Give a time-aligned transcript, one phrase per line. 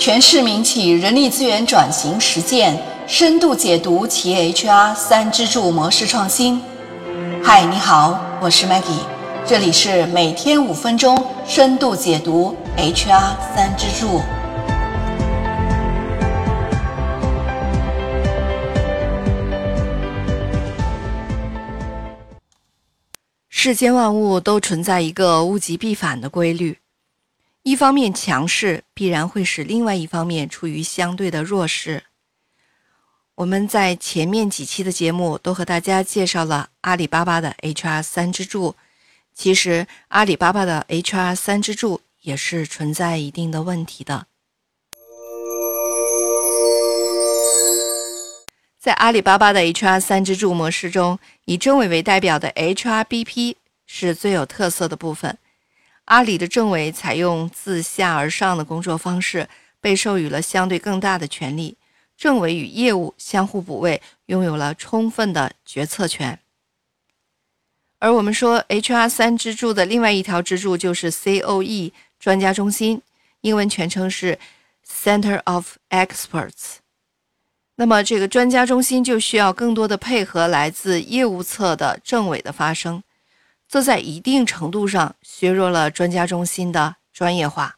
[0.00, 2.74] 全市民企人力资源转型实践
[3.06, 6.58] 深度解读企业 HR 三支柱模式创新。
[7.44, 9.04] 嗨，你好，我是 Maggie，
[9.44, 14.22] 这里是每天五分钟深度解读 HR 三支柱。
[23.50, 26.78] 世间万物都存在一个物极必反的规律，
[27.62, 32.04] 一方面强势必然会使另外一方面处于相对的弱势。
[33.34, 38.76] 我们在前面几期的节目都和大家介绍了阿里巴巴的 HR 三支柱，
[39.34, 44.26] 其实阿里巴巴的 HR 三支柱也是存在一定的问题的。
[48.78, 55.36] 在阿里巴巴的 HR 三支柱模式中，以政委为代表的 HRBP 是最有特色的部分。
[56.10, 59.48] 阿里的政委采用自下而上的工作方式，
[59.80, 61.76] 被授予了相对更大的权利。
[62.16, 66.40] 政委与业务相互补位，拥有了充分的决策权。
[68.00, 73.00] 而我们说 HR 三支柱的另外一条支柱就是 COE 专家中心，
[73.42, 74.36] 英文全称是
[74.84, 76.78] Center of Experts。
[77.76, 83.00] 那么，这个专家中心就需要更多的配合来自业务侧的政委的发声，
[83.70, 87.76] 这在一定程度上削弱了专家中心的专业化，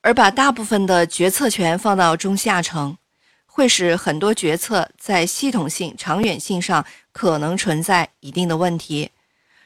[0.00, 2.98] 而把大部分的决策权放到中下层，
[3.46, 9.12] 会使很多决策在系统性、长远性上可能存在一定的问题。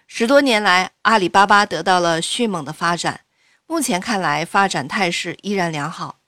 [0.06, 3.20] 十多年来，阿里巴巴得到了迅猛的发展，
[3.66, 6.18] 目前看来发展态势依然良好。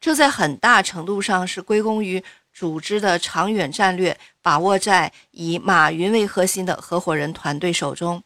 [0.00, 2.24] 这在很大程度上是归功于
[2.62, 8.22] 组织的长远战略把握在以马云为核心的合伙人团队手中。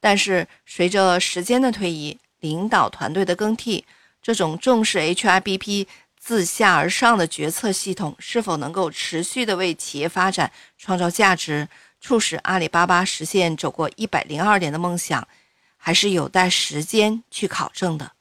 [0.00, 3.84] 但是，随着时间的推移，领导团队的更替，
[4.20, 5.86] 这种重视 HRBP
[6.18, 11.68] 自下而上的决策系统是否能够持续的为企业发展创造价值，
[12.00, 15.28] 促使阿里巴巴实现走过一百零二年的梦想，
[15.76, 18.15] 还是有待时间去考证的。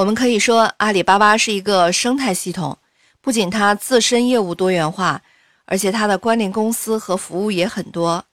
[0.00, 2.78] 我们可以说，阿里巴巴是一个生态系统，
[3.20, 5.20] 不仅它自身业务多元化，
[5.66, 8.24] 而且它的关联公司和服务也很多。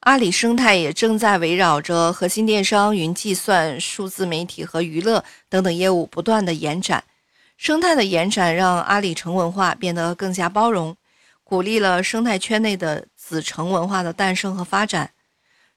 [0.00, 7.02] 阿里生态也正在围绕着核心电商、云计算、数字媒体和娱乐等等业务不断的延展。
[7.56, 10.94] 生态的延展让阿里城文化变得更加包容，
[11.42, 15.12] 鼓励了生态圈内的子城文化的诞生和发展。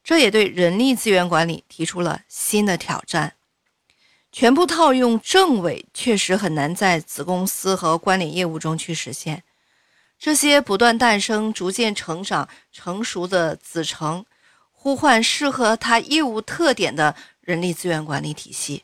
[0.03, 3.36] 这也对人力资源管理提出了新的挑战。
[4.39, 9.41] 全部套用政委，确实很难在子公司和关联业务中去实现。
[10.19, 14.23] 这些不断诞生、逐渐成长、成熟的子承，
[14.71, 18.83] 呼唤适合他业务特点的人力资源管理体系。